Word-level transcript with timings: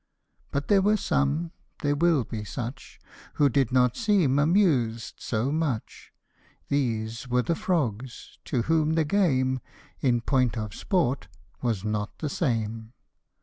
But 0.49 0.67
there 0.67 0.81
were 0.81 0.97
some 0.97 1.51
(there 1.83 1.95
will 1.95 2.23
be 2.23 2.43
such) 2.43 2.99
Who 3.35 3.49
did 3.49 3.71
not 3.71 3.95
seem 3.95 4.39
amused 4.39 5.17
so 5.19 5.51
much; 5.51 6.11
These 6.69 7.27
were 7.27 7.43
the 7.43 7.53
frogs, 7.53 8.39
to 8.45 8.63
whom 8.63 8.93
the 8.95 9.05
game, 9.05 9.59
In 9.99 10.21
point 10.21 10.57
of 10.57 10.73
sport, 10.73 11.27
was 11.61 11.83
not 11.85 12.17
the 12.17 12.29
same. 12.29 12.93